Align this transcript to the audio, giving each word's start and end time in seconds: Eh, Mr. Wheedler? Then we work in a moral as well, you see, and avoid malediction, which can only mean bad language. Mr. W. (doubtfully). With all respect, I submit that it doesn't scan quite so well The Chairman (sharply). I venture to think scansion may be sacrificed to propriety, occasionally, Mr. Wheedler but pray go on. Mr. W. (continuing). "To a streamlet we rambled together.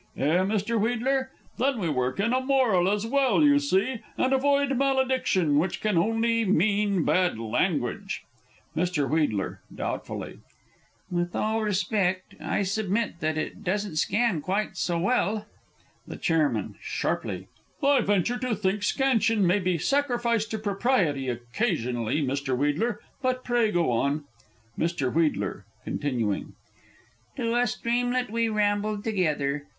Eh, 0.17 0.37
Mr. 0.39 0.81
Wheedler? 0.81 1.29
Then 1.59 1.77
we 1.77 1.87
work 1.87 2.19
in 2.19 2.33
a 2.33 2.41
moral 2.41 2.89
as 2.89 3.05
well, 3.05 3.43
you 3.43 3.59
see, 3.59 3.99
and 4.17 4.33
avoid 4.33 4.75
malediction, 4.75 5.59
which 5.59 5.79
can 5.79 5.95
only 5.95 6.43
mean 6.43 7.03
bad 7.05 7.37
language. 7.37 8.23
Mr. 8.75 9.03
W. 9.03 9.57
(doubtfully). 9.75 10.39
With 11.11 11.35
all 11.35 11.61
respect, 11.61 12.33
I 12.41 12.63
submit 12.63 13.19
that 13.19 13.37
it 13.37 13.63
doesn't 13.63 13.97
scan 13.97 14.41
quite 14.41 14.75
so 14.75 14.97
well 14.97 15.45
The 16.07 16.17
Chairman 16.17 16.77
(sharply). 16.81 17.47
I 17.83 18.01
venture 18.01 18.39
to 18.39 18.55
think 18.55 18.81
scansion 18.81 19.45
may 19.45 19.59
be 19.59 19.77
sacrificed 19.77 20.49
to 20.49 20.57
propriety, 20.57 21.29
occasionally, 21.29 22.23
Mr. 22.23 22.57
Wheedler 22.57 22.97
but 23.21 23.43
pray 23.43 23.69
go 23.71 23.91
on. 23.91 24.23
Mr. 24.79 25.13
W. 25.13 25.61
(continuing). 25.83 26.53
"To 27.35 27.53
a 27.55 27.67
streamlet 27.67 28.31
we 28.31 28.49
rambled 28.49 29.03
together. 29.03 29.67